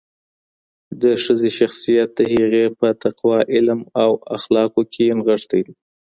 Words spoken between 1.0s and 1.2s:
د